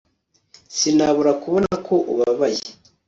Sinabura 0.77 1.31
kubona 1.41 1.71
ko 1.87 1.95
ubabaye 2.13 2.61